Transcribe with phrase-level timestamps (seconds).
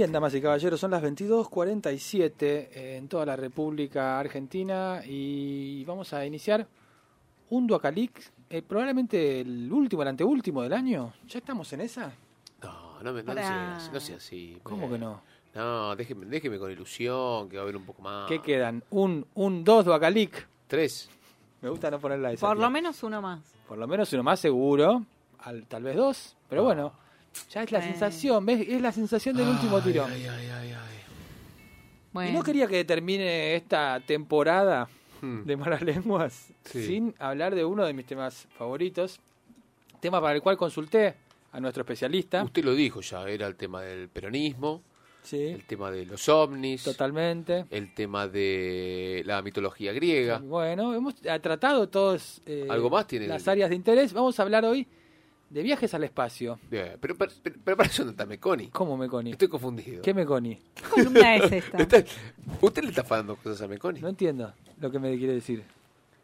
[0.00, 6.24] Bien, damas y caballeros, son las 22.47 en toda la República Argentina y vamos a
[6.24, 6.66] iniciar
[7.50, 11.12] un Duacalix, eh, probablemente el último, el anteúltimo del año.
[11.26, 12.14] ¿Ya estamos en esa?
[12.62, 14.58] No, no, me, no, sea, así, no sea así.
[14.62, 15.20] ¿Cómo me- que no?
[15.54, 18.26] No, déjeme, déjeme con ilusión, que va a haber un poco más.
[18.26, 18.82] ¿Qué quedan?
[18.88, 20.46] Un, un dos Duacalix.
[20.66, 21.10] Tres.
[21.60, 22.46] Me gusta no ponerla esa.
[22.46, 22.64] Por tía.
[22.64, 23.40] lo menos uno más.
[23.68, 25.04] Por lo menos uno más seguro,
[25.40, 26.66] al, tal vez dos, pero No.
[26.68, 26.92] bueno,
[27.50, 27.82] ya es la Eh.
[27.82, 28.66] sensación, ¿ves?
[28.68, 30.04] Es la sensación del último tiro.
[30.04, 30.96] Ay, ay, ay, ay.
[32.12, 34.88] Bueno, Y no quería que termine esta temporada
[35.20, 35.42] Hmm.
[35.44, 36.86] de Malas Lenguas Sí.
[36.86, 39.20] sin hablar de uno de mis temas favoritos,
[40.00, 41.14] tema para el cual consulté
[41.52, 42.42] a nuestro especialista.
[42.42, 44.82] Usted lo dijo ya, era el tema del peronismo,
[45.22, 47.66] Sí, el tema de los ovnis, totalmente.
[47.70, 50.38] el tema de la mitología griega.
[50.38, 54.12] Bueno, hemos tratado todos eh, ¿Algo más tiene las el- áreas de interés.
[54.14, 54.86] Vamos a hablar hoy
[55.50, 56.58] de viajes al espacio.
[56.70, 58.68] Bien, Pero, pero, pero- para eso no está Meconi.
[58.68, 59.32] ¿Cómo Meconi?
[59.32, 60.00] Estoy confundido.
[60.02, 60.56] ¿Qué Meconi?
[60.74, 61.76] ¿qué columna es esta?
[61.82, 62.04] Está-
[62.60, 64.00] ¿Usted le está afanando cosas a Meconi?
[64.00, 65.60] No entiendo lo que me quiere decir.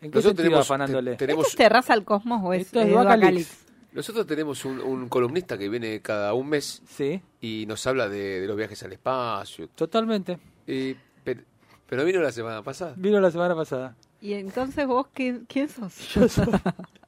[0.01, 1.11] ¿En qué Nosotros sentido tenemos, afanándole?
[1.13, 3.21] te- tenemos, ¿Esto es Terraza al Cosmos o es, Esto es Duacalix.
[3.21, 3.67] Duacalix?
[3.93, 8.41] nosotros tenemos un, un columnista que viene cada un mes Sí, y nos habla de,
[8.43, 9.69] de los viajes al espacio.
[9.75, 10.39] totalmente.
[10.67, 11.41] Y, pero,
[11.89, 12.93] pero vino la semana pasada.
[12.97, 13.97] Vino la semana pasada.
[14.21, 15.95] Y entonces vos, ¿quién, quién sos?
[16.15, 16.47] Yo soy-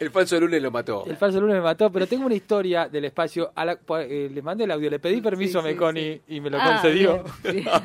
[0.00, 1.04] El falso lunes lo mató.
[1.06, 3.50] el falso lunes me mató, pero tengo una historia del espacio.
[3.54, 6.22] A la, eh, le mandé el audio, le pedí permiso Sí, a Meconi sí.
[6.28, 7.24] y me lo Ah, concedió.
[7.42, 7.66] bien, bien.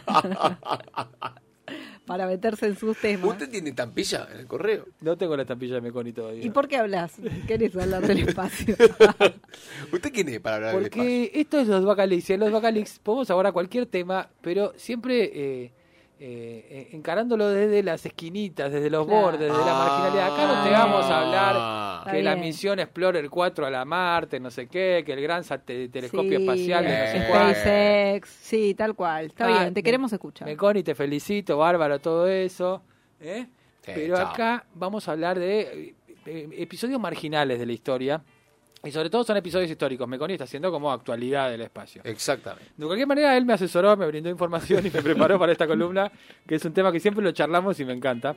[2.06, 3.26] Para meterse en sus temas.
[3.30, 4.86] ¿Usted tiene tampilla en el correo?
[5.00, 6.44] No tengo la estampilla de Meconi todavía.
[6.46, 7.14] ¿Y por qué hablas?
[7.48, 8.76] ¿Querés hablar del espacio?
[9.92, 11.04] ¿Usted quién es para hablar del espacio?
[11.04, 12.30] Porque esto es los Bacalix.
[12.30, 15.72] y En los Bacalix podemos abordar cualquier tema, pero siempre eh,
[16.20, 19.22] eh, eh, encarándolo desde las esquinitas, desde los Claro.
[19.24, 19.86] bordes, desde la Ah.
[19.88, 20.34] marginalidad.
[20.34, 22.08] Acá no te vamos a hablar Ah.
[22.10, 26.38] que la misión Explorer 4 a la Marte, no sé qué, que el gran telescopio
[26.40, 27.28] Sí, espacial de no sé.
[27.28, 29.26] SpaceX, sí, tal cual.
[29.26, 30.48] Está Ah, bien, te queremos escuchar.
[30.48, 32.82] Meconi, te felicito, bárbaro todo eso.
[33.20, 33.48] ¿eh?
[33.82, 34.28] Sí, Pero chao.
[34.28, 35.96] acá vamos a hablar de eh,
[36.26, 38.22] eh, episodios marginales de la historia.
[38.86, 40.08] Y sobre todo son episodios históricos.
[40.08, 42.02] Meconi está haciendo como actualidad del espacio.
[42.04, 42.72] Exactamente.
[42.76, 46.12] De cualquier manera, él me asesoró, me brindó información y me preparó para esta columna,
[46.46, 48.36] que es un tema que siempre lo charlamos y me encanta.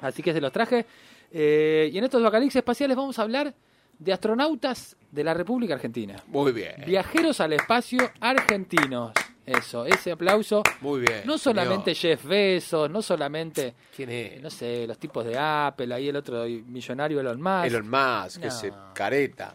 [0.00, 0.86] Así que se los traje.
[1.32, 3.52] Eh, y en estos Bacalix espaciales vamos a hablar
[3.98, 6.16] de astronautas de la República Argentina.
[6.28, 6.74] Muy bien.
[6.86, 9.12] Viajeros al espacio argentinos.
[9.46, 10.62] Eso, ese aplauso.
[10.80, 11.22] Muy bien.
[11.26, 11.94] No solamente.
[11.94, 14.40] Jeff Bezos, no solamente, ¿Quién es?
[14.42, 17.66] no sé, los tipos de Apple, ahí el otro millonario Elon Musk.
[17.66, 18.46] Elon Musk, No.
[18.48, 19.54] ese careta.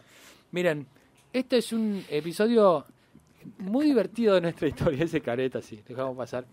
[0.52, 0.86] Miren,
[1.32, 2.84] este es un episodio
[3.58, 6.44] muy divertido de nuestra historia, ese careta, sí, dejamos pasar.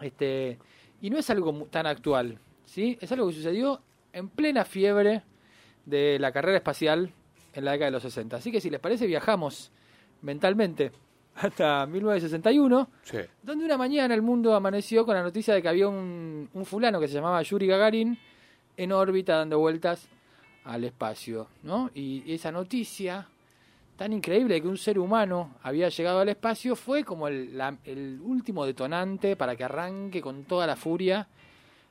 [0.00, 0.58] Este,
[1.00, 2.98] y no es algo tan actual, ¿sí?
[3.00, 3.80] Es algo que sucedió
[4.12, 5.22] en plena fiebre
[5.86, 7.12] de la carrera espacial
[7.54, 8.36] en la década de los 60.
[8.36, 9.70] Así que si les parece, viajamos
[10.22, 10.92] mentalmente
[11.34, 13.18] hasta 1961, Sí.
[13.42, 17.00] donde una mañana el mundo amaneció con la noticia de que había un, un fulano
[17.00, 18.18] que se llamaba Yuri Gagarin
[18.76, 20.08] en órbita dando vueltas
[20.64, 21.90] al espacio, ¿no?
[21.94, 23.26] Y esa noticia
[23.96, 27.76] tan increíble de que un ser humano había llegado al espacio fue como el, la-
[27.84, 31.26] el último detonante para que arranque con toda la furia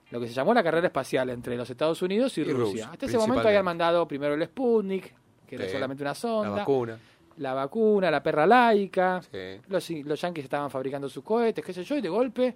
[0.10, 2.90] lo que se llamó la carrera espacial entre los Estados Unidos y, Y Rusia.
[2.92, 5.14] Hasta ese momento habían mandado primero el Sputnik,
[5.48, 6.98] que era solamente una La sonda, vacuna.
[7.38, 9.62] la vacuna, la perra laica, Sí.
[9.70, 12.56] los, los yanquis estaban fabricando sus cohetes, qué sé yo, y de golpe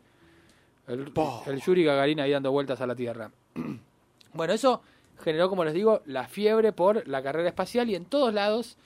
[0.88, 1.12] el,
[1.46, 3.32] el Yuri Gagarin ahí dando vueltas a la Tierra.
[4.34, 4.82] bueno, eso
[5.24, 8.78] generó, como les digo, la fiebre por la carrera espacial y en todos lados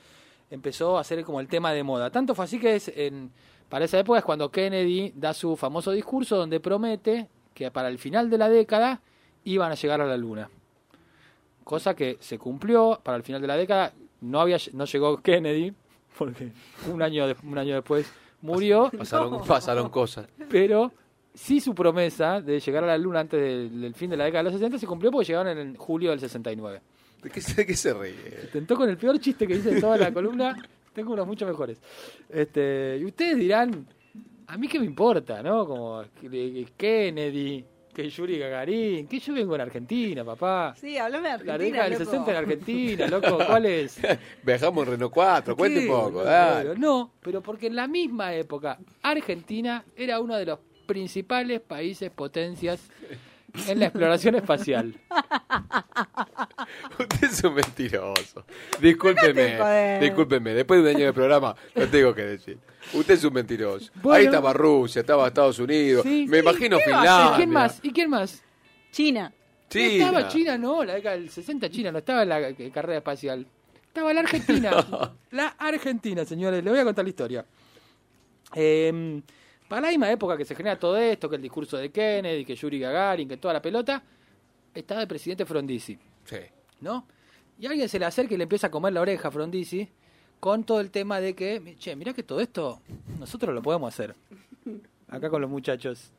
[0.51, 2.09] empezó a ser como el tema de moda.
[2.09, 3.31] Tanto fue así que es en,
[3.69, 7.99] para esa época es cuando Kennedy da su famoso discurso donde promete que para el
[7.99, 9.01] final de la década
[9.43, 10.49] iban a llegar a la Luna.
[11.63, 13.93] Cosa que se cumplió para el final de la década.
[14.21, 15.73] No, había, no llegó Kennedy,
[16.17, 16.51] porque
[16.91, 18.11] un año, de- un año después
[18.41, 20.27] murió, Pasaron, pasaron cosas.
[20.49, 20.91] pero
[21.39, 24.43] sí su promesa de llegar a la Luna antes del, del fin de la década
[24.43, 26.81] de los 60 se cumplió porque llegaron en julio del 69.
[27.23, 28.13] ¿De qué, se- de qué se ríe?
[28.43, 30.55] Intentó con el peor chiste que hice en toda la columna.
[30.93, 31.79] Tengo unos mucho mejores.
[32.29, 33.85] Este, y ustedes dirán,
[34.47, 35.65] a mí qué me importa, ¿no?
[35.65, 36.03] Como
[36.77, 37.63] Kennedy,
[37.93, 40.73] que Yuri Gagarin, que yo vengo en Argentina, papá.
[40.79, 42.05] Sí, hablame de La Argentina, década del loco.
[42.11, 43.99] 60 en Argentina, loco, ¿cuál es?
[44.43, 46.23] Viajamos en Renault 4, cuente un ¿Qué, poco.
[46.23, 46.75] dale.
[46.77, 50.59] No, pero porque en la misma época Argentina era uno de los
[50.89, 52.79] principales países potencias
[53.67, 54.95] en la exploración espacial.
[56.99, 58.43] Usted es un mentiroso.
[58.81, 60.55] Discúlpeme, discúlpeme.
[60.55, 62.57] Después de un año de programa, lo tengo que decir.
[62.91, 63.91] Usted es un mentiroso.
[64.01, 64.17] Bueno.
[64.17, 66.01] Ahí estaba Rusia, estaba Estados Unidos.
[66.01, 66.25] Sí.
[66.27, 67.37] Me Sí, imagino ¿qué va a Finlandia.
[67.37, 67.79] ¿Quién más?
[67.83, 68.43] ¿Y quién más?
[68.91, 69.31] China.
[69.71, 72.97] No estaba China, no, la década del 60 China, no estaba en la eh, carrera
[72.97, 73.45] espacial.
[73.85, 74.71] Estaba la Argentina.
[75.31, 77.45] La Argentina, señores, le voy a contar la historia.
[78.55, 79.21] Eh,
[79.69, 82.55] para la misma época que se genera todo esto, que el discurso de Kennedy, que
[82.55, 84.03] Yuri Gagarin, que toda la pelota,
[84.73, 86.37] estaba el presidente Frondizi, Sí.
[86.81, 87.05] ¿no?
[87.59, 89.87] Y alguien se le acerca y le empieza a comer la oreja a Frondizi
[90.39, 92.81] con todo el tema de que, che, mirá que todo esto
[93.19, 94.15] nosotros lo podemos hacer.
[95.09, 96.11] Acá con los muchachos.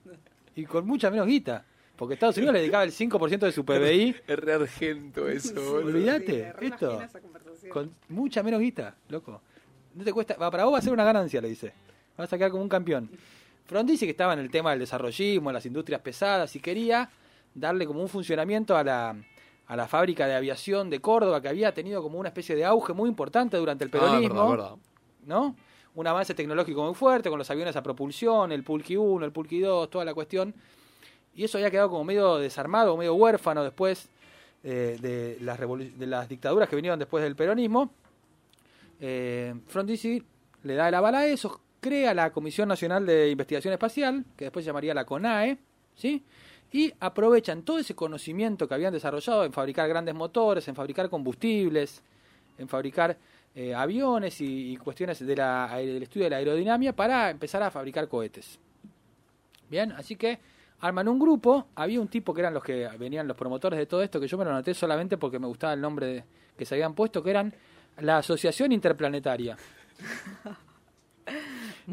[0.55, 1.65] Y con mucha menos guita.
[1.97, 5.87] Porque Estados Unidos le dedicaba el 5% de su PBI Es re argento eso, boludo.
[5.87, 7.01] Olvídate, esto.
[7.71, 9.41] Con mucha menos guita, loco.
[9.95, 10.35] No te cuesta.
[10.37, 11.73] va, Para vos va a ser una ganancia, le dice.
[12.17, 13.11] Vas a quedar como un campeón.
[13.67, 17.11] Frondizi, que estaba en el tema del desarrollismo, las industrias pesadas, y quería
[17.55, 19.17] darle como un funcionamiento a la,
[19.67, 22.93] a la fábrica de aviación de Córdoba, que había tenido como una especie de auge
[22.93, 24.51] muy importante durante el Ah, peronismo.
[24.51, 24.77] verdad, verdad.
[25.27, 25.57] ¿no?
[25.95, 29.61] Un avance tecnológico muy fuerte con los aviones a propulsión, el Pulqui 1, el Pulqui
[29.61, 30.55] 2, toda la cuestión.
[31.35, 34.09] Y eso había quedado como medio desarmado, medio huérfano después
[34.63, 37.93] eh, de, las de las dictaduras que vinieron después del peronismo.
[39.01, 40.23] Eh, Frondizi
[40.63, 44.65] le da el aval a eso, crea la Comisión Nacional de Investigación Espacial, que después
[44.65, 45.59] se llamaría la CONAE,
[45.95, 46.23] ¿sí?
[46.73, 52.03] Y aprovechan todo ese conocimiento que habían desarrollado en fabricar grandes motores, en fabricar combustibles,
[52.59, 53.17] en fabricar
[53.55, 58.07] eh, aviones y, cuestiones de la- del estudio de la aerodinámica para empezar a fabricar
[58.07, 58.61] cohetes.
[59.69, 60.39] Bien, así que
[60.81, 61.67] arman un grupo.
[61.75, 64.39] Había un tipo que eran los que venían los promotores de todo esto, que yo
[64.39, 66.25] me lo anoté solamente porque me gustaba el nombre
[66.57, 67.53] que se habían puesto, que eran
[67.99, 69.57] la Asociación Interplanetaria.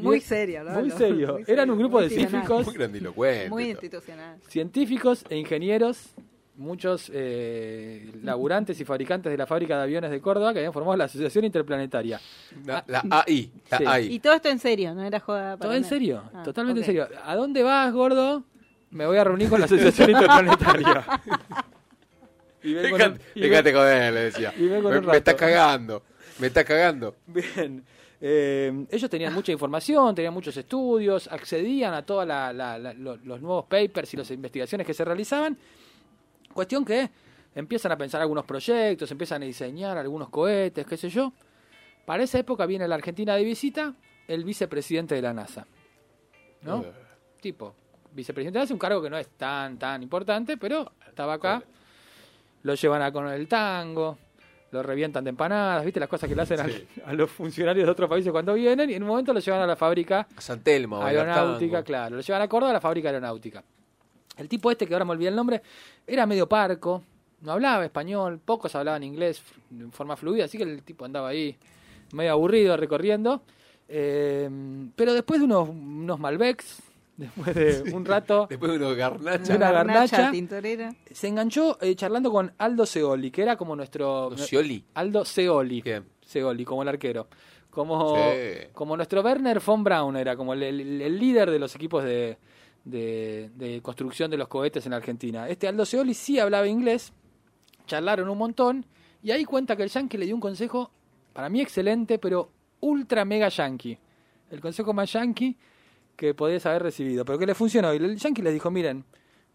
[0.03, 0.79] Muy serio, ¿no?
[0.79, 1.33] muy serio.
[1.33, 2.65] muy Eran un grupo de científicos.
[2.65, 3.49] Muy grandilocuente.
[3.49, 4.37] Muy institucional.
[4.47, 6.13] Científicos e ingenieros,
[6.55, 10.97] muchos eh, laburantes y fabricantes de la fábrica de aviones de Córdoba que habían formado
[10.97, 12.19] la Asociación Interplanetaria.
[12.65, 13.51] La, la AI.
[13.69, 13.83] La Sí.
[13.85, 14.13] AI.
[14.13, 16.85] Y todo esto en serio, no era joda para Todo en serio, Ah, totalmente en
[16.85, 17.07] serio.
[17.23, 18.43] ¿A dónde vas, gordo?
[18.89, 21.05] Me voy a reunir con la Asociación Interplanetaria.
[22.63, 22.73] y
[23.41, 24.53] Fíjate, con él, le decía.
[24.57, 26.03] y ven con Me, un me está cagando.
[26.39, 27.15] Me está cagando.
[27.27, 27.83] Bien.
[28.19, 34.17] Eh, ellos tenían mucha información, tenían muchos estudios, accedían a todos los nuevos papers y
[34.17, 35.57] las investigaciones que se realizaban.
[36.53, 37.09] Cuestión que
[37.53, 41.31] empiezan a pensar algunos proyectos, empiezan a diseñar algunos cohetes, qué sé yo.
[42.05, 43.93] Para esa época viene a la Argentina de visita
[44.27, 45.67] el vicepresidente de la NASA.
[46.63, 46.85] ¿no?
[47.39, 47.75] Tipo,
[48.13, 51.63] vicepresidente de la NASA, un cargo que no es tan, tan importante, pero estaba acá.
[52.63, 54.17] Lo llevan a con el tango,
[54.71, 55.99] lo revientan de empanadas, ¿viste?
[55.99, 56.87] Las cosas que le hacen Sí.
[57.05, 59.67] a, los funcionarios de otros países cuando vienen, y en un momento lo llevan a
[59.67, 61.01] la fábrica A San Telmo.
[61.01, 62.15] aeronáutica, claro.
[62.17, 63.63] Lo llevan a Córdoba a la fábrica aeronáutica.
[64.37, 65.61] El tipo este, que ahora me olvidé el nombre,
[66.05, 67.01] era medio parco,
[67.41, 71.55] no hablaba español, pocos hablaban inglés de forma fluida, así que el tipo andaba ahí
[72.11, 73.41] medio aburrido recorriendo.
[73.89, 74.49] Eh,
[74.95, 76.83] pero después de unos, unos Malbecs,
[77.17, 79.49] después de un rato, Después de unos garnachas.
[79.49, 80.31] Una garnacha.
[80.31, 80.93] tintorera.
[81.11, 84.31] se enganchó eh, charlando con Aldo Seoli, que era como nuestro...
[84.37, 84.85] Scioli.
[84.93, 85.81] Aldo Seoli.
[85.81, 86.05] Bien.
[86.25, 87.27] Seoli, como el arquero.
[87.69, 88.67] Como, Sí.
[88.73, 92.37] como nuestro Werner von Braun era, como el, el- el líder de los equipos de,
[92.85, 95.47] de- de construcción de los cohetes en Argentina.
[95.47, 97.13] Este Aldo Seoli sí hablaba inglés,
[97.85, 98.85] charlaron un montón,
[99.21, 100.91] y ahí cuenta que el yankee le dio un consejo,
[101.33, 103.97] para mí excelente, pero ultra mega yankee.
[104.49, 105.55] El consejo más yankee
[106.17, 107.93] que podés haber recibido, pero que le funcionó.
[107.93, 109.05] Y el yankee les dijo, miren,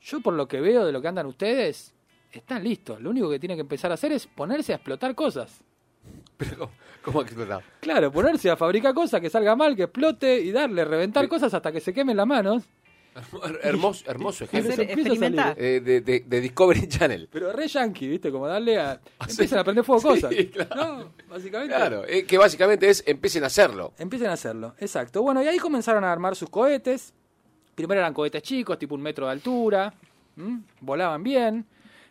[0.00, 1.92] yo por lo que veo de lo que andan ustedes,
[2.30, 3.02] están listos.
[3.02, 5.60] Lo único que tienen que empezar a hacer es ponerse a explotar cosas.
[6.38, 6.70] Pero,
[7.02, 7.62] ¿cómo, explotado?
[7.80, 11.70] Claro, ponerse a fabricar cosas que salga mal, que explote y darle, reventar cosas hasta
[11.72, 12.64] que se quemen las manos.
[13.62, 14.72] Hermoso, hermoso ejemplo.
[14.72, 15.54] Experimentar.
[15.58, 17.28] Eh, de, de- de Discovery Channel.
[17.30, 18.30] Pero re yankee, ¿viste?
[18.32, 18.92] Como darle a...
[19.18, 19.32] Ah, sí.
[19.32, 20.34] Empiezan a prender fuego Sí, cosas.
[20.52, 20.74] claro.
[20.76, 21.74] No, básicamente.
[21.74, 23.92] Claro, eh, que básicamente es empiecen a hacerlo.
[23.98, 25.22] Empiecen a hacerlo, exacto.
[25.22, 27.12] Bueno, y ahí comenzaron a armar sus cohetes.
[27.74, 29.92] Primero eran cohetes chicos, tipo un metro de altura.
[30.80, 31.66] Volaban bien.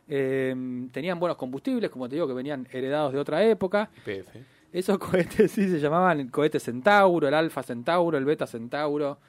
[0.07, 0.55] eh,
[0.91, 3.89] tenían buenos combustibles, como te digo, que venían heredados de otra época.
[4.05, 4.39] PF.
[4.73, 9.19] Esos cohetes sí se llamaban el cohete Centauro, el Alfa Centauro, el Beta Centauro.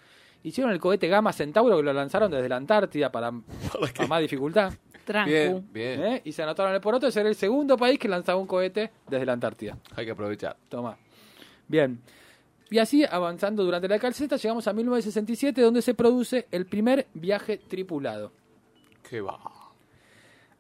[0.45, 4.73] Hicieron el cohete Gamma Centauro que lo lanzaron desde la Antártida para, para más dificultad.
[5.05, 5.31] Trancu.
[5.31, 6.05] Bien, bien.
[6.05, 6.23] ¿eh?
[6.25, 9.27] Y se anotaron el poroto de ser el segundo país que lanzaba un cohete desde
[9.27, 9.77] la Antártida.
[9.97, 10.57] Hay que aprovechar.
[10.69, 10.97] Toma.
[11.69, 12.01] Bien.
[12.71, 17.59] Y así, avanzando durante la 60, llegamos a 1967, donde se produce el primer viaje
[17.59, 18.33] tripulado.
[19.09, 19.39] Qué va.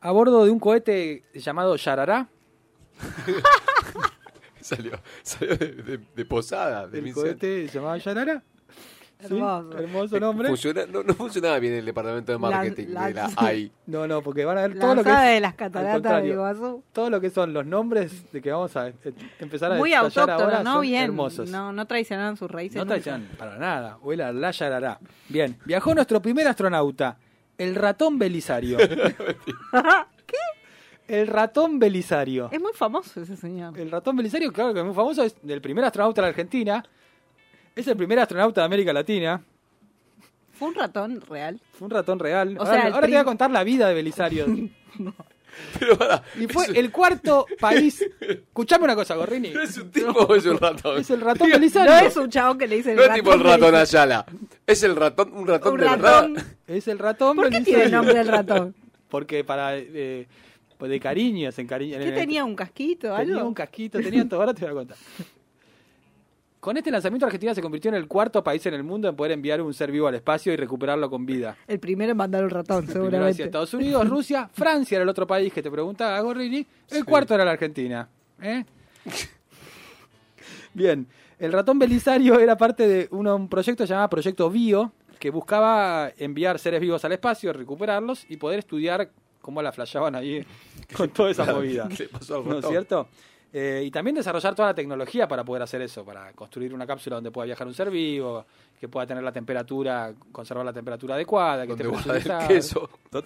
[0.01, 2.29] a bordo de un cohete llamado Yarará.
[4.61, 6.87] Salió, salió de, de- de posada.
[6.87, 7.25] De El Vincent.
[7.41, 8.43] cohete llamado Yarará.
[9.23, 9.79] Sí, Hermoso.
[9.79, 10.49] hermoso nombre.
[10.49, 13.73] Funciona- no, no funcionaba bien el departamento de marketing La- de la AI.
[13.87, 16.33] No, no, porque van a ver todo lo que es- de las cataratas de contrario,
[16.35, 16.83] Iguazú.
[16.93, 18.95] todo lo que son los nombres de que vamos a eh,
[19.39, 20.73] empezar a Muy ahora ¿no?
[20.75, 21.05] son Bien.
[21.05, 21.49] hermosos.
[21.51, 22.77] No, no traicionaron sus raíces.
[22.77, 23.99] No traicionan para nada.
[24.03, 24.99] Huele a la yarará.
[25.29, 27.17] Bien, viajó nuestro primer astronauta,
[27.59, 28.79] el ratón Belisario.
[30.27, 30.37] ¿Qué?
[31.09, 32.49] El ratón Belisario.
[32.53, 33.79] Es muy famoso ese señor.
[33.79, 36.85] El ratón Belisario, claro que es muy famoso, es el primer astronauta de la Argentina.
[37.75, 39.43] Es el primer astronauta de América Latina.
[40.53, 41.61] Fue un ratón real.
[41.73, 42.57] Fue un ratón real.
[42.59, 44.47] O ahora sea, el ahora te voy a contar la vida de Belisario.
[45.79, 48.03] Pero para, Y fue el cuarto país.
[48.21, 49.51] Escuchame una cosa, Gorrini.
[49.51, 50.99] ¿no es un tipo o es un ratón?
[50.99, 51.93] Es el ratón Diga, Belisario.
[51.93, 53.79] No es un chabón que le dice No es tipo el ratón Belisario.
[53.81, 54.27] Ayala.
[54.67, 56.35] Es el ratón, un ratón Un de ratón.
[56.35, 56.47] verdad.
[56.69, 57.75] Es el ratón ¿Por qué Belisario.
[57.75, 58.75] tiene el nombre del ratón?
[59.11, 59.77] Porque para.
[59.77, 60.27] eh,
[60.79, 61.99] pues de cariño, se encariña.
[61.99, 62.45] ¿Qué tenía?
[62.45, 63.15] ¿Un casquito?
[63.15, 63.49] Tenía ¿Algo?
[63.49, 64.41] un casquito, tenía todo.
[64.41, 64.97] Ahora te voy a contar.
[66.63, 69.33] Con este lanzamiento, Argentina se convirtió en el cuarto país en el mundo en poder
[69.33, 71.57] enviar un ser vivo al espacio y recuperarlo con vida.
[71.67, 73.43] El primero en mandar un ratón, Primero seguramente.
[73.43, 76.65] Estados Unidos, Rusia, Francia era el otro país que te preguntaba Gorrini.
[76.91, 78.09] El cuarto era la Argentina.
[78.41, 78.65] ¿eh?
[80.73, 81.05] Bien,
[81.41, 86.61] el ratón Belisario era parte de uno- un proyecto llamado Proyecto Bio, que buscaba enviar
[86.61, 90.47] seres vivos al espacio, recuperarlos y poder estudiar cómo la flasheaban ahí
[90.97, 91.89] con toda esa movida.
[91.89, 93.09] ¿Qué le pasó al ¿No es cierto?
[93.55, 97.17] Eh, y también desarrollar toda la tecnología para poder hacer eso, para construir una cápsula
[97.17, 98.47] donde pueda viajar un ser vivo,
[98.81, 102.49] que pueda tener la temperatura, conservar la temperatura adecuada, que presurizar.
[102.49, 102.89] queso.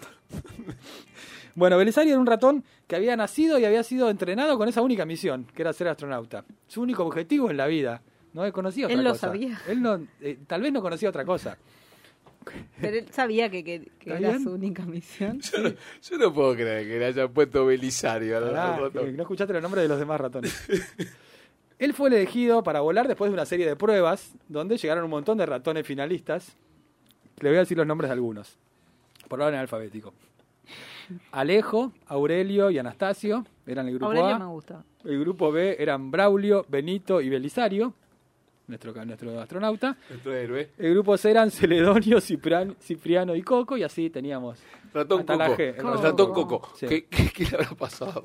[1.54, 5.06] Bueno, Belisario era un ratón que había nacido y había sido entrenado con esa única
[5.06, 6.44] misión, que era ser astronauta.
[6.66, 8.02] Su único objetivo en la vida.
[8.34, 9.28] No conocía otra Él lo cosa.
[9.28, 9.58] sabía.
[9.66, 11.56] Él no, eh, tal vez no conocía otra cosa.
[12.80, 14.42] Pero él sabía que, que, que ¿Está era bien?
[14.44, 15.40] su única misión.
[15.52, 15.68] Yo, no,
[16.02, 18.92] yo no puedo creer que le hayan puesto Belisario ratón.
[18.92, 20.68] que no escuchaste los nombres de los demás ratones.
[21.78, 25.36] Él fue elegido para volar después de una serie de pruebas donde llegaron un montón
[25.38, 26.56] de ratones finalistas.
[27.40, 28.56] Le voy a decir los nombres de algunos,
[29.28, 30.14] por orden alfabético.
[31.32, 34.38] Alejo, Aurelio y Anastasio eran el grupo Aurelio A.
[34.38, 34.84] me gusta.
[35.04, 37.92] El grupo B eran Braulio, Benito y Belisario,
[38.68, 39.96] nuestro, nuestro astronauta.
[40.10, 40.70] Nuestro héroe.
[40.78, 44.58] El grupo C eran Celedonio, Cipriano y Coco, y así teníamos.
[44.92, 45.62] Ratón la Coco.
[45.62, 46.02] G, Coco.
[46.02, 46.68] ratón Coco.
[46.74, 46.86] Sí.
[46.86, 48.22] ¿Qué, qué, qué le habrá pasado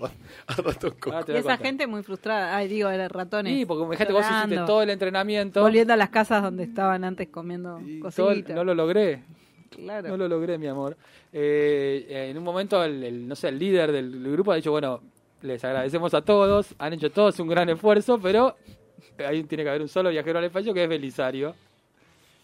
[0.48, 1.12] al ratón Coco?
[1.12, 2.56] Ahora te Y a esa gente muy frustrada.
[2.56, 3.54] Ay, digo, eran ratones.
[3.54, 5.62] Sí, porque fíjate, vos hiciste todo el entrenamiento.
[5.62, 8.56] Volviendo a las casas donde estaban antes comiendo cositas.
[8.56, 9.24] no lo logré.
[9.70, 10.10] Claro.
[10.10, 10.98] No lo logré, mi amor.
[11.32, 15.02] Eh, en un momento, el, el, no sé, el líder del grupo ha dicho, bueno,
[15.42, 18.56] les agradecemos a todos, han hecho todos un gran esfuerzo, pero
[19.26, 21.56] ahí tiene que haber un solo viajero al espacio que es Belisario.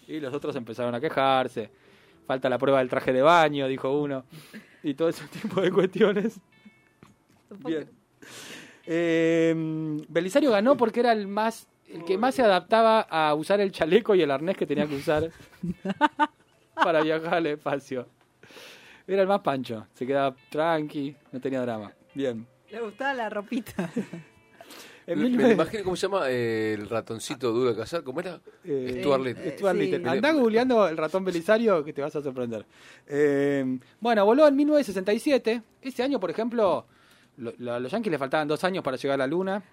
[0.08, 1.70] Y los otros empezaron a quejarse.
[2.26, 4.24] Falta la prueba del traje de baño, dijo uno.
[4.84, 6.40] Y todo ese tipo de cuestiones.
[7.66, 7.90] Bien.
[8.86, 9.54] Eh,
[10.08, 14.14] Belisario ganó porque era el más el que más se adaptaba a usar el chaleco
[14.16, 15.32] y el arnés que tenía que usar
[16.76, 18.08] para viajar al espacio.
[19.08, 21.94] Era el más pancho, se quedaba tranqui, no tenía drama.
[22.14, 22.46] Bien.
[22.70, 23.90] Le gustaba la ropita.
[25.08, 28.04] En Me, 19 imagino cómo se llama eh, el ratoncito duro de cazar.
[28.04, 28.40] ¿Cómo era?
[28.66, 29.52] Eh, Stuart Little.
[29.54, 29.82] Stuart sí.
[29.92, 30.10] Little.
[30.10, 32.66] Andá googleando el ratón Belisario que te vas a sorprender.
[33.08, 35.62] Eh, bueno, voló en 1967.
[35.82, 36.86] Ese año, por ejemplo,
[37.38, 39.64] lo- lo- a los Yankees le faltaban dos años para llegar a la Luna.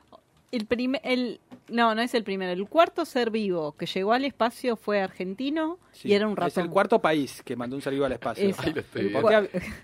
[0.52, 2.52] El primer, el, no, no es el primero.
[2.52, 6.38] El cuarto ser vivo que llegó al espacio fue argentino Sí, y era un Es
[6.38, 6.64] ratón.
[6.64, 8.54] el cuarto país que mandó un ser vivo al espacio.
[8.58, 9.30] Ahí lo estoy viendo.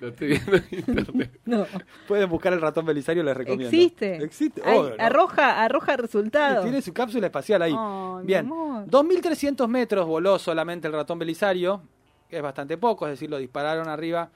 [0.00, 1.40] Lo estoy viendo en internet.
[1.45, 1.67] No,
[2.07, 3.67] Pueden buscar el ratón Belisario, les recomiendo.
[3.76, 4.17] existe.
[4.23, 4.62] Existe.
[4.64, 6.62] Ay, arroja, arroja resultados.
[6.62, 7.75] Tiene su cápsula espacial ahí.
[7.76, 8.47] Ay, mi Bien.
[8.47, 8.87] amor.
[8.87, 11.83] 2.300 metros voló solamente el ratón Belisario,
[12.29, 14.31] que es bastante poco, es decir, lo dispararon arriba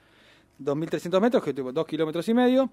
[0.61, 2.69] 2.300 metros, que tipo 2 kilómetros y medio.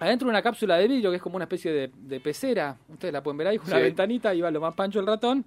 [0.00, 3.12] Adentro de una cápsula de vidrio, que es como una especie de, de pecera, ustedes
[3.12, 3.82] la pueden ver ahí, una Sí.
[3.82, 5.44] ventanita, iba lo más pancho el ratón.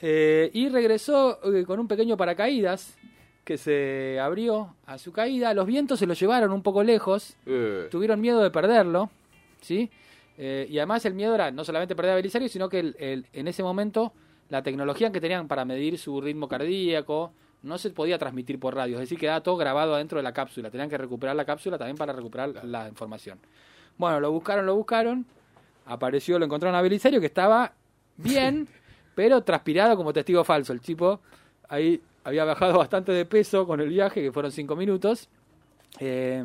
[0.00, 2.96] Eh, y regresó eh, con un pequeño paracaídas
[3.44, 5.54] que se abrió a su caída.
[5.54, 9.10] Los vientos se lo llevaron un poco lejos Eh, tuvieron miedo de perderlo,
[9.62, 9.90] ¿sí?
[10.36, 13.26] Eh, y además el miedo era no solamente perder a Belisario, sino que el- el-
[13.32, 14.12] en ese momento
[14.50, 18.96] la tecnología que tenían para medir su ritmo cardíaco no se podía transmitir por radio,
[18.96, 20.70] es decir, quedaba todo grabado adentro de la cápsula.
[20.70, 23.38] Tenían que recuperar la cápsula también para recuperar la información.
[23.98, 25.26] Bueno, lo buscaron, lo buscaron,
[25.86, 27.72] apareció, lo encontraron a Belisario que estaba
[28.16, 28.68] bien,
[29.14, 30.72] pero transpirado como testigo falso.
[30.72, 31.20] El tipo
[31.68, 35.28] ahí había bajado bastante de peso con el viaje, que fueron cinco minutos.
[35.98, 36.44] Eh,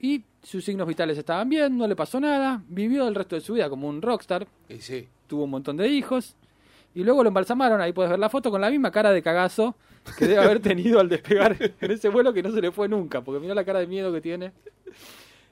[0.00, 3.54] y sus signos vitales estaban bien, no le pasó nada, vivió el resto de su
[3.54, 5.08] vida como un rockstar, y sí.
[5.26, 6.36] tuvo un montón de hijos
[6.94, 9.74] Y luego lo embalsamaron, ahí puedes ver la foto, con la misma cara de cagazo
[10.18, 13.22] que debe haber tenido al despegar en ese vuelo que no se le fue nunca,
[13.22, 14.52] porque mirá la cara de miedo que tiene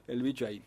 [0.07, 0.61] el bicho ahí.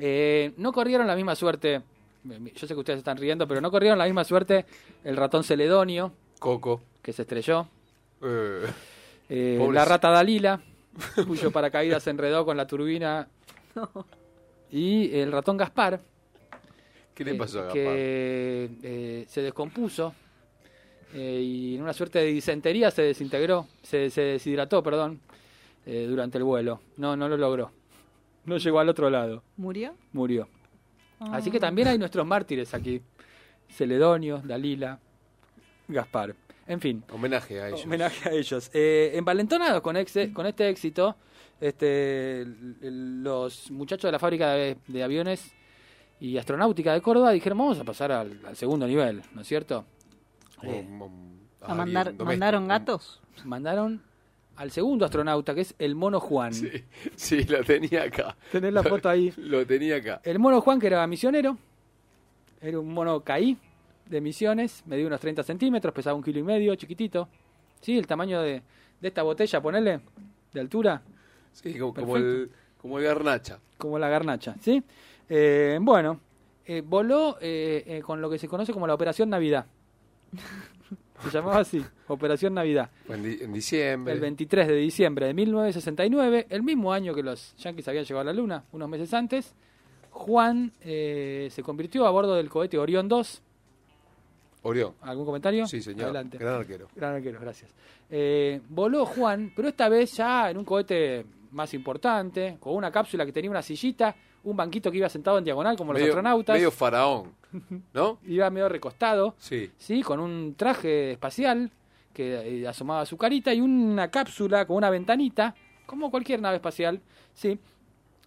[0.00, 1.82] Eh, no corrieron la misma suerte,
[2.24, 4.64] yo sé que ustedes están riendo, pero no corrieron la misma suerte
[5.04, 6.80] el ratón celedonio, Coco.
[7.02, 7.68] que se estrelló,
[8.22, 8.66] Eh,
[9.28, 10.60] eh, la rata Dalila,
[11.26, 13.28] cuyo paracaídas se enredó con la turbina,
[14.70, 16.00] y el ratón Gaspar,
[17.14, 17.74] ¿Qué le que- pasó a Gaspar?
[17.74, 20.14] que eh, se descompuso
[21.12, 25.20] eh, y en una suerte de disentería se desintegró, se, se deshidrató, perdón,
[25.86, 26.80] eh, durante el vuelo.
[26.98, 27.72] No, no lo logró.
[28.44, 29.94] No llegó al otro lado, ¿Murió?
[30.12, 30.48] murió.
[31.20, 31.36] Ah.
[31.36, 33.02] Así que también hay nuestros mártires aquí.
[33.68, 34.98] Celedonio, Dalila,
[35.88, 36.34] Gaspar.
[36.66, 37.84] En fin, Homenaje a ellos.
[37.84, 38.70] Homenaje a ellos.
[38.72, 41.16] Eh, envalentonados con, exe- con este éxito,
[41.60, 42.46] este,
[42.80, 45.52] los muchachos de la fábrica de, de aviones
[46.20, 49.84] y astronáutica de Córdoba dijeron, vamos a pasar al, al segundo nivel, ¿no es cierto?
[50.62, 50.86] Eh,
[51.62, 52.14] ¿A mandar.
[52.14, 53.20] ¿Mandaron gatos?
[53.44, 54.02] mandaron
[54.56, 56.52] al segundo astronauta, que es el mono Juan.
[56.52, 56.70] Sí,
[57.16, 58.36] sí, lo tenía acá.
[58.52, 59.32] Tenés la foto ahí.
[59.38, 60.20] Lo tenía acá.
[60.24, 61.56] El mono Juan, que era misionero,
[62.60, 63.56] era un mono caí
[64.06, 67.28] de misiones, medía unos 30 centímetros, pesaba un kilo y medio, chiquitito.
[67.80, 68.62] Sí, el tamaño de,
[69.00, 70.00] de esta botella, ponele,
[70.52, 71.00] de altura.
[71.52, 73.58] Sí, como, el, como el garnacha.
[73.78, 74.82] como la garnacha, ¿sí?
[75.28, 76.20] Eh, bueno,
[76.66, 79.66] eh, voló eh, eh, con lo que se conoce como la Operación Navidad.
[81.22, 82.90] Se llamaba así, Operación Navidad.
[83.08, 84.14] En, di- en diciembre.
[84.14, 88.24] El 23 de diciembre de 1969, el mismo año que los yanquis habían llegado a
[88.24, 89.54] la Luna, unos meses antes,
[90.10, 93.42] Juan eh, se convirtió a bordo del cohete Orión 2.
[94.62, 94.94] Orión.
[95.02, 95.66] ¿Algún comentario?
[95.66, 96.04] Sí, señor.
[96.06, 96.36] Adelante.
[96.38, 96.88] Gran arquero.
[96.94, 97.74] Gran arquero, gracias.
[98.10, 103.24] Eh, voló Juan, pero esta vez ya en un cohete más importante, con una cápsula
[103.24, 106.70] que tenía una sillita, un banquito que iba sentado en diagonal como los astronautas, medio
[106.70, 107.32] faraón.
[107.92, 108.18] ¿No?
[108.26, 109.70] iba medio recostado, Sí.
[109.76, 111.70] sí, con un traje espacial
[112.14, 115.54] que eh, asomaba su carita y una cápsula con una ventanita,
[115.86, 117.00] como cualquier nave espacial,
[117.34, 117.58] sí.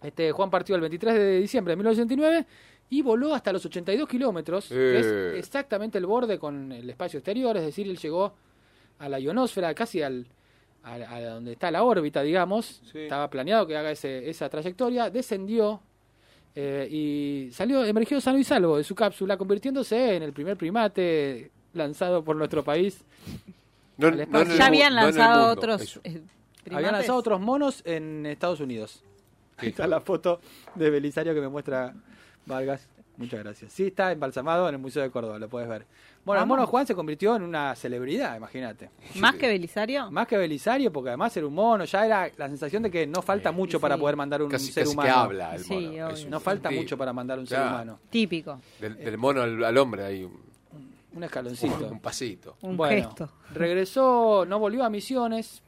[0.02, 2.46] Este Juan partió el 23 de diciembre de 1989
[2.90, 5.38] y voló hasta los 82 kilómetros, que es Eh.
[5.38, 8.34] exactamente el borde con el espacio exterior, es decir, él llegó
[8.98, 10.26] a la ionosfera, casi al,
[10.82, 12.82] a, a donde está la órbita, digamos.
[12.92, 13.00] Sí.
[13.00, 15.80] Estaba planeado que haga ese, esa trayectoria, descendió
[16.54, 21.50] eh, y salió, emergió sano y salvo de su cápsula, convirtiéndose en el primer primate
[21.72, 23.02] lanzado por nuestro país.
[23.96, 26.24] No, no el Ya mu- habían no lanzado mundo, otros eh, Habían
[26.64, 26.92] primates.
[26.92, 29.02] lanzado otros monos en Estados Unidos.
[29.56, 30.40] Ahí está la foto
[30.74, 31.94] de Belisario que me muestra
[32.46, 32.88] Vargas.
[33.16, 33.72] Muchas gracias.
[33.72, 35.86] Sí, está embalsamado en el Museo de Córdoba, lo puedes ver.
[36.24, 38.90] Bueno, el mono Juan se convirtió en una celebridad, imagínate.
[39.16, 40.10] ¿Más que Belisario?
[40.10, 43.22] Más que Belisario, porque además era un mono, ya era la sensación de que no
[43.22, 43.82] falta mucho Sí.
[43.82, 45.08] para poder mandar un Casi, ser casi humano.
[45.08, 45.86] que habla el Sí, mono.
[45.86, 46.24] obvio.
[46.24, 46.74] Un- No falta sí.
[46.74, 48.00] mucho para mandar un ser humano.
[48.10, 48.60] Típico.
[48.80, 50.40] Del, del mono al, al hombre hay un,
[51.14, 51.86] Un escaloncito.
[51.86, 52.56] un pasito.
[52.62, 53.30] Un bueno, gesto.
[53.52, 55.62] regresó, no volvió a Misiones.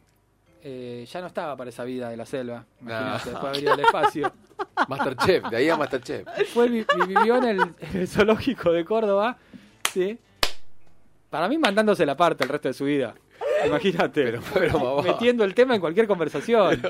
[0.68, 2.64] eh, ya no estaba para esa vida de la selva.
[2.80, 3.30] Imagínate, No.
[3.40, 4.32] después de al espacio.
[4.88, 6.26] Masterchef, de ahí a Masterchef.
[6.52, 9.36] Fue, vi- vi- vivió en el, en el zoológico de Córdoba,
[9.92, 10.18] ¿sí?
[11.30, 13.14] Para mí mandándose la parte el resto de su vida.
[13.66, 14.38] Imagínate.
[14.54, 16.80] Pero, metiendo el tema en cualquier conversación.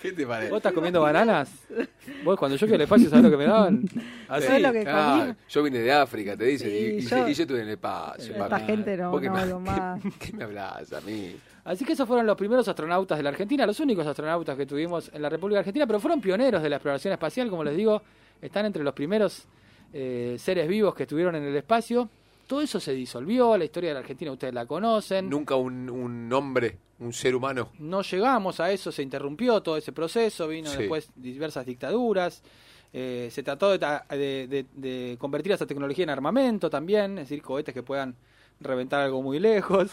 [0.00, 0.50] ¿Qué te parece?
[0.50, 1.50] ¿Vos estás comiendo bananas?
[2.24, 3.82] Vos cuando yo fui al espacio, ¿sabés lo que me daban?
[4.28, 4.46] Así.
[4.46, 5.34] ¿Sabés lo que Ah, comí?
[5.48, 7.70] yo vine de África, te dicen, y, Sí, y- yo- y yo estuve en el
[7.74, 8.32] espacio.
[8.32, 8.64] Esta papi.
[8.64, 10.00] gente no, ¿Vos qué no me- hablo más.
[10.18, 11.36] ¿Qué me hablas a mí?
[11.64, 15.10] Así que esos fueron los primeros astronautas de la Argentina, los únicos astronautas que tuvimos
[15.12, 18.02] en la República Argentina, pero fueron pioneros de la exploración espacial, como les digo,
[18.40, 19.46] están entre los primeros
[19.92, 22.08] eh, seres vivos que estuvieron en el espacio.
[22.50, 25.30] Todo eso se disolvió, la historia de la Argentina ustedes la conocen.
[25.30, 27.70] Nunca un, un hombre, un ser humano.
[27.78, 30.78] No llegamos a eso, se interrumpió todo ese proceso, vino Sí.
[30.78, 32.42] después diversas dictaduras,
[32.92, 37.40] eh, se trató de, de- de- de convertir esa tecnología en armamento también, es decir,
[37.40, 38.16] cohetes que puedan
[38.58, 39.88] reventar algo muy lejos.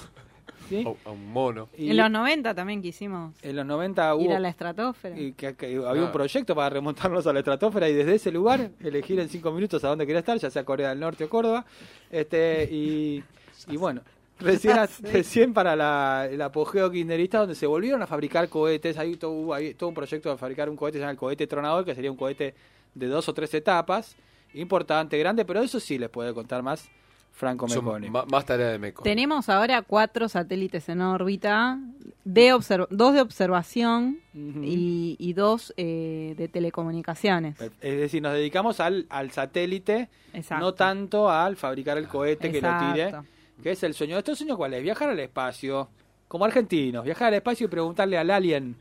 [0.69, 0.83] ¿Sí?
[1.05, 1.69] A, a un mono.
[1.77, 5.17] Y En los 90 también quisimos en los 90 ir hubo a la estratosfera.
[5.19, 8.69] y que, que había un proyecto para remontarnos a la estratosfera y desde ese lugar
[8.81, 11.65] elegir en cinco minutos a dónde quería estar, ya sea Corea del Norte o Córdoba.
[12.11, 13.23] Este, y,
[13.67, 14.01] y bueno,
[14.39, 19.31] recién, recién para la, el apogeo kirchnerista donde se volvieron a fabricar cohetes, hay todo,
[19.31, 21.95] hubo ahí todo un proyecto de fabricar un cohete, se llama el cohete tronador, que
[21.95, 22.53] sería un cohete
[22.95, 24.15] de dos o tres etapas,
[24.53, 26.89] importante, grande, pero eso sí les puedo contar más
[27.37, 28.09] Franco Meconi.
[28.09, 29.03] más tarea de Meco.
[29.03, 31.79] Tenemos ahora cuatro satélites en órbita,
[32.25, 32.49] de
[32.89, 37.55] dos de observación y, y dos eh, de telecomunicaciones.
[37.61, 40.65] Es decir, nos dedicamos al, al satélite, Exacto.
[40.65, 43.13] no tanto al fabricar el cohete que lo tire.
[43.61, 44.17] ¿Qué es el sueño?
[44.17, 44.81] ¿Este sueño cuál es?
[44.81, 45.89] Viajar al espacio.
[46.27, 48.75] Como argentinos, viajar al espacio y preguntarle al alien,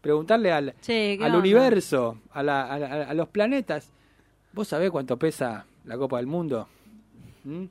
[0.00, 3.90] preguntarle al, Che, ¿qué al universo, a, la- a la- a los planetas.
[4.52, 6.68] ¿Vos sabés cuánto pesa la Copa del Mundo?
[7.44, 7.64] ¿Mm?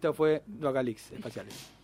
[0.00, 1.79] Esto fue Localix Espaciales.